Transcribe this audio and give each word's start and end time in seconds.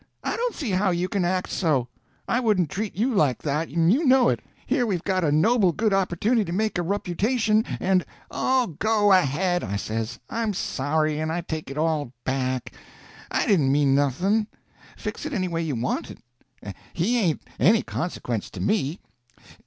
I 0.23 0.35
don't 0.35 0.55
see 0.55 0.71
how 0.71 0.89
you 0.89 1.07
can 1.07 1.23
act 1.23 1.51
so. 1.51 1.87
I 2.27 2.39
wouldn't 2.39 2.71
treat 2.71 2.97
you 2.97 3.13
like 3.13 3.37
that, 3.43 3.67
and 3.67 3.93
you 3.93 4.03
know 4.03 4.29
it. 4.29 4.39
Here 4.65 4.83
we've 4.87 5.03
got 5.03 5.23
a 5.23 5.31
noble 5.31 5.71
good 5.71 5.93
opportunity 5.93 6.43
to 6.43 6.51
make 6.51 6.79
a 6.79 6.81
ruputation, 6.81 7.63
and—" 7.79 8.03
"Oh, 8.31 8.75
go 8.79 9.11
ahead," 9.11 9.63
I 9.63 9.75
says. 9.75 10.17
"I'm 10.27 10.55
sorry, 10.55 11.19
and 11.19 11.31
I 11.31 11.41
take 11.41 11.69
it 11.69 11.77
all 11.77 12.13
back. 12.25 12.73
I 13.29 13.45
didn't 13.45 13.71
mean 13.71 13.93
nothing. 13.93 14.47
Fix 14.97 15.27
it 15.27 15.33
any 15.33 15.47
way 15.47 15.61
you 15.61 15.75
want 15.75 16.09
it. 16.09 16.75
He 16.95 17.19
ain't 17.19 17.43
any 17.59 17.83
consequence 17.83 18.49
to 18.49 18.59
me. 18.59 19.01